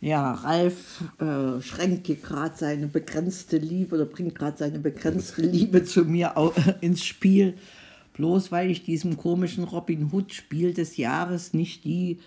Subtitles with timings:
[0.00, 5.84] Ja, Ralf äh, schränkt hier gerade seine begrenzte Liebe oder bringt gerade seine begrenzte Liebe
[5.84, 7.54] zu mir au- ins Spiel.
[8.12, 12.18] Bloß weil ich diesem komischen Robin Hood Spiel des Jahres nicht die,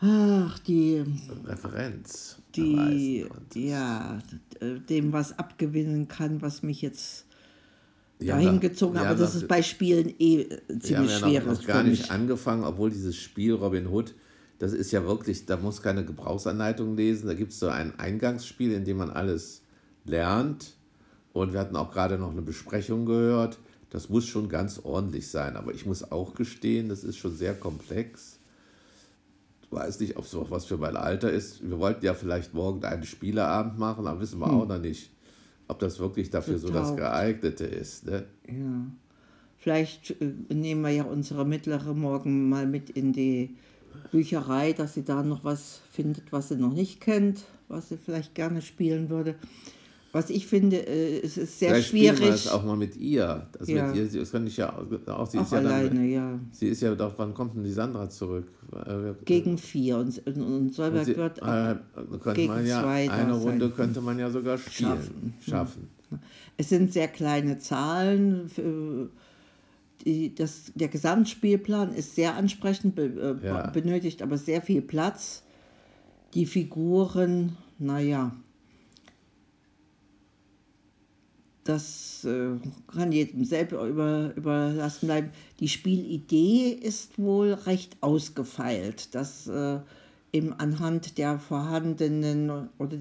[0.00, 1.04] ach, die,
[1.44, 2.38] Referenz.
[2.56, 4.18] die, ja,
[4.60, 7.26] äh, dem was abgewinnen kann, was mich jetzt
[8.18, 9.06] Wir haben dahin noch- gezogen wir hat.
[9.08, 12.10] haben Aber das ist bei Spielen eh äh, ziemlich ja schwer noch ist gar nicht
[12.10, 14.14] angefangen, obwohl dieses Spiel Robin Hood,
[14.58, 17.26] das ist ja wirklich, da muss keine Gebrauchsanleitung lesen.
[17.26, 19.62] Da gibt es so ein Eingangsspiel, in dem man alles
[20.04, 20.74] lernt.
[21.32, 23.58] Und wir hatten auch gerade noch eine Besprechung gehört.
[23.90, 25.56] Das muss schon ganz ordentlich sein.
[25.56, 28.38] Aber ich muss auch gestehen, das ist schon sehr komplex.
[29.62, 31.68] Ich weiß nicht, ob es auch was für mein Alter ist.
[31.68, 35.10] Wir wollten ja vielleicht morgen einen Spieleabend machen, aber wissen wir auch noch nicht,
[35.66, 36.98] ob das wirklich dafür so das Getaugt.
[36.98, 38.06] geeignete ist.
[38.06, 38.24] Ne?
[38.46, 38.86] Ja.
[39.58, 43.56] Vielleicht äh, nehmen wir ja unsere mittlere morgen mal mit in die
[44.12, 48.34] Bücherei, dass sie da noch was findet, was sie noch nicht kennt, was sie vielleicht
[48.34, 49.34] gerne spielen würde.
[50.12, 52.34] Was ich finde, äh, es ist sehr Vielleicht spielen wir schwierig.
[52.34, 53.48] es auch mal mit ihr.
[53.58, 53.88] Das Ja.
[53.88, 56.38] mit ihr, sie- das kann ich ja auch, sie auch ist ja alleine, dann, ja.
[56.52, 58.46] Sie ist ja doch, wann kommt denn die Sandra zurück?
[58.86, 59.98] Äh, Gegen vier.
[59.98, 61.74] Und, und, Solberg sie, wird äh,
[62.34, 63.42] gegen ja, zwei eine sein.
[63.42, 65.88] Runde könnte man ja sogar spielen, Schaffen, schaffen.
[66.56, 68.48] Es sind sehr kleine Zahlen.
[68.48, 69.08] für-
[70.04, 73.66] Die, das, der Gesamtspielplan ist sehr ansprechend, be, äh, Ja.
[73.68, 75.42] benötigt aber sehr viel Platz.
[76.34, 78.34] Die Figuren, naja,
[81.64, 82.56] das äh,
[82.88, 85.30] kann jedem selber über, überlassen bleiben.
[85.60, 89.78] Die Spielidee ist wohl recht ausgefeilt, dass äh,
[90.32, 92.98] eben anhand der vorhandenen oder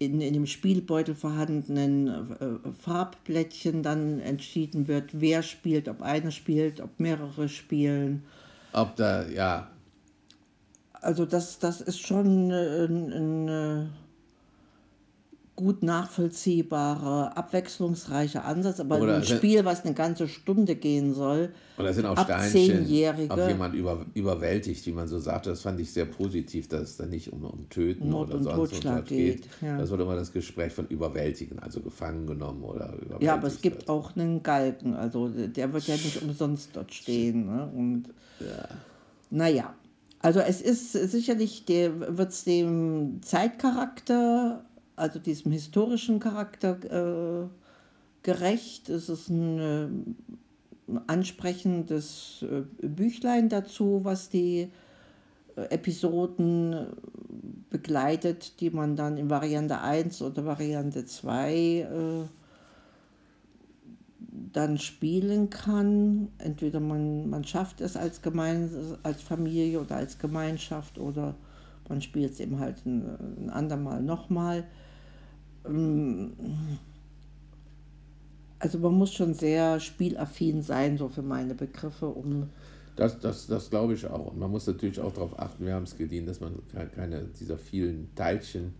[0.00, 6.80] in, in dem Spielbeutel vorhandenen äh, Farbblättchen dann entschieden wird, wer spielt, ob einer spielt,
[6.80, 8.24] ob mehrere spielen.
[8.72, 9.68] Ob da, ja,
[10.92, 13.86] Also das, das ist schon äh, ein, ein äh,
[15.60, 21.92] gut nachvollziehbarer, abwechslungsreicher Ansatz, aber Oder ein Spiel, was eine ganze Stunde gehen soll, oder
[21.92, 23.30] sind auch ab Steinchen, Zehnjährige.
[23.30, 25.46] ob jemand über, überwältigt, wie man so sagt.
[25.46, 28.44] Das fand ich sehr positiv, dass es dann nicht um, um Töten Mord oder und
[28.44, 29.42] sonst Totschlag was geht.
[29.42, 29.78] geht, ja.
[29.78, 33.22] Das wurde immer das Gespräch von überwältigen, also gefangen genommen oder überwältigt.
[33.22, 33.90] ja, aber es gibt wird.
[33.90, 37.46] auch einen Galgen, also der wird ja nicht umsonst dort stehen.
[37.46, 37.70] Ne?
[37.74, 38.04] Und
[39.30, 39.74] naja,
[40.22, 44.64] also es ist sicherlich, wird es dem Zeitcharakter,
[45.00, 47.48] also diesem historischen Charakter äh,
[48.22, 48.88] gerecht.
[48.88, 49.88] Es ist ein, äh,
[51.06, 54.70] ansprechendes äh, Büchlein dazu, was die
[55.56, 56.86] äh, Episoden äh,
[57.70, 61.86] begleitet, die man dann in Variante 1 oder Variante 2 äh,
[64.52, 66.28] dann spielen kann.
[66.38, 68.68] Entweder man, man schafft es als, Gemein
[69.02, 71.34] als Familie oder als Gemeinschaft oder
[71.88, 73.04] man spielt es eben halt ein,
[73.44, 74.64] ein andermal nochmal.
[78.58, 82.50] Also man muss schon sehr spielaffin sein, so für meine Begriffe, um
[82.96, 84.26] Das, das, das glaube ich auch.
[84.32, 87.22] Und man muss natürlich auch darauf achten, wir haben es geliehen, dass man ke- keine
[87.38, 88.74] dieser vielen Teilchen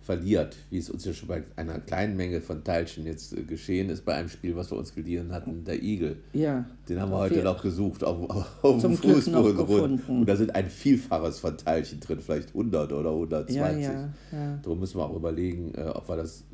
[0.00, 3.90] verliert, wie es uns ja schon bei einer kleinen Menge von Teilchen jetzt äh, geschehen
[3.90, 6.16] ist bei einem Spiel, was wir uns geliehen hatten, der Igel.
[6.32, 6.64] ja.
[6.88, 8.30] Den haben wir heute noch gesucht auf,
[8.62, 9.56] auf dem Fußboden.
[9.58, 10.20] gefunden.
[10.20, 13.56] Und da sind ein Vielfaches von Teilchen drin, vielleicht 100 oder 120.
[13.56, 14.56] Ja, ja, ja.
[14.62, 16.44] Darum müssen wir auch überlegen, äh, ob wir das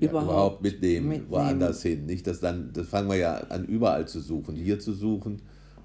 [0.00, 1.30] Überhaupt überhaupt mitnehmen, mitnehmen.
[1.30, 2.06] woanders hin.
[2.06, 5.40] Nicht, dass dann, das fangen wir ja an, überall zu suchen, hier zu suchen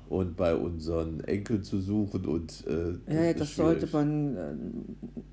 [0.09, 3.93] und bei unseren Enkeln zu suchen und äh, Ja, ja, das sollte schwierig.
[3.93, 4.35] man,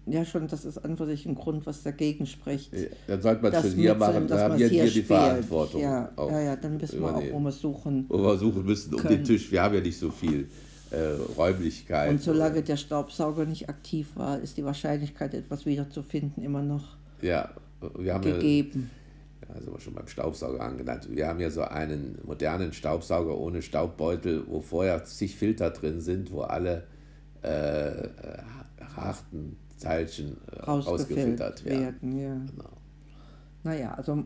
[0.07, 2.75] äh, ja schon, das ist an für sich ein Grund, was dagegen spricht.
[2.75, 5.03] Ja, Dann sollte man es das schon hier machen, da haben wir hier hier die.
[5.03, 5.81] Verantwortung.
[5.81, 8.05] Ja, ja, ja, dann wissen wir auch, wo wir suchen.
[8.09, 9.25] Wo wir suchen müssen um den können.
[9.25, 9.51] Tisch.
[9.51, 10.47] Wir haben ja nicht so viel
[10.91, 10.99] äh,
[11.39, 12.11] Räumlichkeit.
[12.11, 17.51] Und solange der Staubsauger nicht aktiv war, ist die Wahrscheinlichkeit, etwas wiederzufinden, immer noch Ja,
[17.99, 18.91] wir haben ja, gegeben.
[19.43, 21.09] Ja, sind wir schon beim Staubsauger angelangt.
[21.15, 26.33] Wir haben ja so einen modernen Staubsauger ohne Staubbeutel, wo vorher zig Filter drin sind,
[26.33, 26.85] wo alle
[27.43, 28.39] äh, äh,
[28.97, 31.83] harten Teilchen äh, rausgefiltert werden.
[31.83, 32.19] werden.
[32.19, 32.35] Ja.
[32.51, 32.71] Genau.
[33.63, 34.25] Naja, also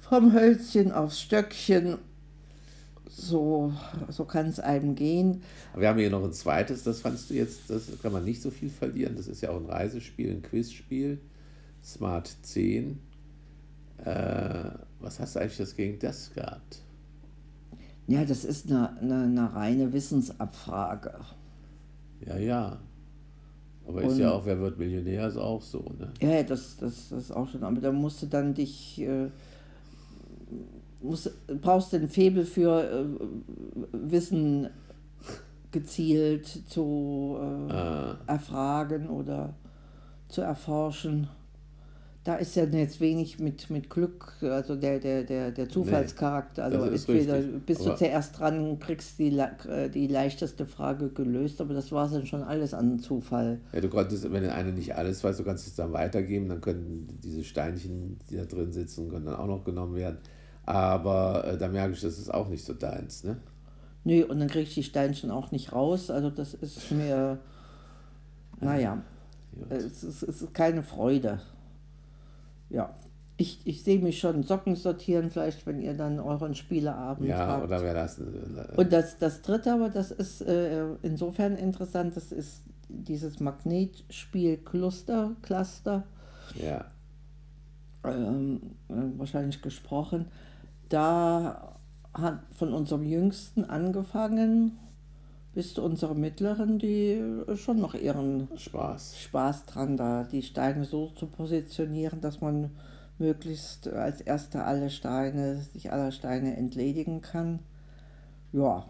[0.00, 1.98] vom Hölzchen aufs Stöckchen,
[3.08, 3.72] so,
[4.08, 5.42] so kann es einem gehen.
[5.72, 8.42] Aber wir haben hier noch ein zweites, das fandst du jetzt, das kann man nicht
[8.42, 9.16] so viel verlieren.
[9.16, 11.18] Das ist ja auch ein Reisespiel, ein Quizspiel.
[11.82, 12.98] Smart 10.
[14.04, 14.70] Äh,
[15.00, 16.80] was hast du eigentlich das gegen das gehabt?
[18.06, 21.12] Ja, das ist eine, eine, eine reine Wissensabfrage.
[22.26, 22.78] Ja, ja.
[23.86, 26.12] Aber ist Und- ja auch, wer wird Millionär, ist auch so, ne?
[26.20, 29.28] Ja, das, das, das ist auch schon, aber da musst du dann dich, äh,
[31.00, 33.04] musst, brauchst du ein Faible für äh,
[33.92, 34.68] Wissen
[35.70, 38.18] gezielt zu äh, Ah.
[38.26, 39.54] erfragen oder
[40.28, 41.28] zu erforschen.
[42.26, 46.64] Da ist ja jetzt wenig mit, mit Glück, also der, der, der, der Zufallscharakter.
[46.64, 51.72] Also entweder bist du Aber- zuerst dran kriegst die, äh, die leichteste Frage gelöst, aber
[51.72, 53.60] das war dann schon alles an Zufall.
[53.72, 56.60] Ja, du konntest, wenn der eine nicht alles weiß, du kannst es dann weitergeben, dann
[56.60, 60.18] können diese Steinchen, die da drin sitzen, können dann auch noch genommen werden.
[60.64, 63.36] Aber äh, da merke ich, das ist auch nicht so deins, ne?
[64.02, 66.10] Nee, und dann krieg ich die Steinchen auch nicht raus.
[66.10, 67.38] Also das ist mir,
[68.60, 69.00] naja,
[69.54, 69.70] Gut.
[69.70, 71.40] es ist, es ist keine Freude.
[72.70, 72.94] Ja,
[73.38, 77.64] ich, ich sehe mich schon Socken sortieren, vielleicht, wenn ihr dann euren Spieleabend Ja, habt.
[77.64, 78.18] oder wäre das.
[78.18, 78.24] Äh,
[78.76, 85.32] Und das, das dritte, aber das ist äh, insofern interessant, das ist dieses Magnetspiel Cluster,
[85.42, 86.04] Cluster,
[86.54, 86.84] ja,
[88.04, 90.26] ähm, äh, wahrscheinlich gesprochen.
[90.88, 91.76] Da
[92.14, 94.78] hat von unserem Jüngsten angefangen
[95.56, 99.18] bis zu unserer Mittleren, die äh, schon noch ihren Spaß.
[99.18, 102.72] Spaß dran, da die Steine so zu positionieren, dass man
[103.16, 107.60] möglichst als Erster alle Steine, sich aller Steine entledigen kann.
[108.52, 108.84] Ja,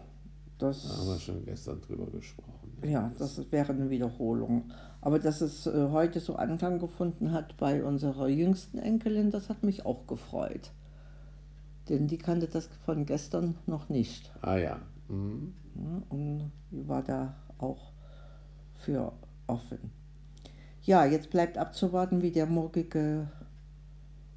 [0.57, 0.83] das.
[0.83, 2.77] Da haben wir schon gestern drüber gesprochen.
[2.83, 4.69] Ja, das wäre eine Wiederholung.
[4.99, 9.63] Aber dass es äh, heute so Anklang gefunden hat bei unserer jüngsten Enkelin, das hat
[9.63, 10.71] mich auch gefreut.
[11.87, 14.33] Denn die kannte das von gestern noch nicht.
[14.41, 14.79] Ah ja.
[15.07, 15.53] Mhm.
[16.09, 17.91] Und war da auch
[18.75, 19.13] für
[19.47, 19.91] offen.
[20.81, 23.27] Ja, jetzt bleibt abzuwarten, wie der morgige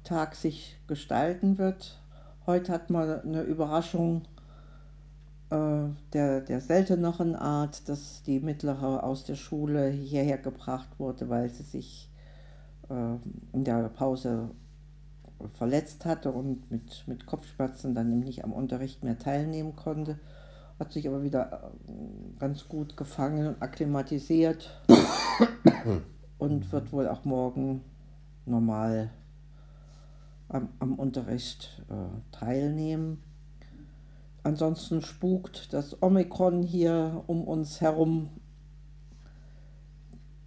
[0.03, 1.99] Tag sich gestalten wird.
[2.45, 4.23] Heute hat man eine Überraschung
[5.49, 11.49] äh, der, der selteneren Art, dass die Mittlere aus der Schule hierher gebracht wurde, weil
[11.49, 12.09] sie sich
[12.89, 13.15] äh,
[13.53, 14.49] in der Pause
[15.53, 20.19] verletzt hatte und mit, mit Kopfschmerzen dann nicht am Unterricht mehr teilnehmen konnte.
[20.81, 24.81] Hat sich aber wieder äh, ganz gut gefangen und akklimatisiert
[26.39, 27.81] und wird wohl auch morgen
[28.47, 29.11] normal
[30.49, 33.21] am, am Unterricht äh, teilnehmen.
[34.41, 38.29] Ansonsten spukt das Omikron hier um uns herum.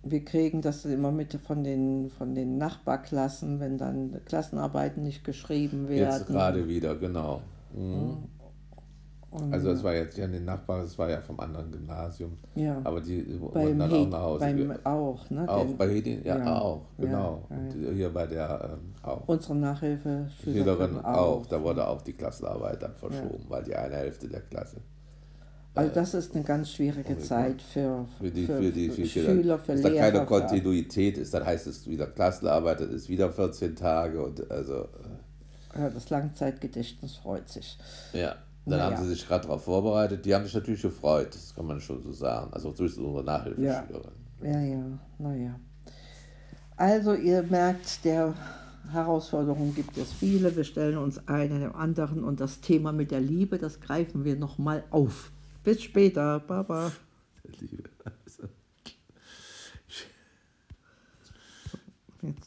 [0.03, 5.89] Wir kriegen das immer mit von den, von den Nachbarklassen, wenn dann Klassenarbeiten nicht geschrieben
[5.89, 6.13] werden.
[6.13, 7.41] Jetzt gerade wieder, genau.
[7.73, 8.34] Mhm.
[9.35, 12.39] Und, Also das war jetzt ja den Nachbarn, das war ja vom anderen Gymnasium.
[12.55, 14.39] ja, Aber die wurden dann auch Hed, nach Hause.
[14.41, 15.49] beim auch, ne?
[15.49, 17.43] auch bei Hedin, ja, ja, auch, genau.
[17.51, 19.23] ja, Und hier bei der ähm, auch.
[19.27, 21.41] unsere Nachhilfeschülerin Schülerin auch.
[21.41, 21.47] auch.
[21.47, 24.77] Da wurde auch die Klassenarbeit dann verschoben, weil die eine Hälfte der Klasse.
[25.77, 27.19] Also das ist eine ganz schwierige.
[27.19, 30.11] Zeit für, Für die, für, für die, für für Schüler, für Dass da Lehrer.
[30.13, 34.83] keine Kontinuität ist, dann heißt es wieder Klassenarbeit, das ist wieder 14 Tage und also,
[34.85, 37.77] äh, Ja, das Langzeitgedächtnis freut sich.
[38.13, 38.37] ja.
[38.65, 38.97] Und dann naja.
[38.97, 40.25] haben sie sich gerade darauf vorbereitet.
[40.25, 42.53] Die haben sich natürlich gefreut, das kann man schon so sagen.
[42.53, 44.13] Also so ist unsere Nachhilfeschülerin.
[44.43, 44.85] Ja, ja, ja.
[45.19, 45.61] naja.
[46.77, 48.35] Also ihr merkt, der
[48.91, 50.57] Herausforderung gibt es viele.
[50.57, 54.37] Wir stellen uns einen dem anderen und das Thema mit der Liebe, das greifen wir
[54.37, 55.31] nochmal auf.
[55.63, 56.93] Bis später, Baba.
[57.61, 57.91] Liebe.
[62.25, 62.41] Jetzt.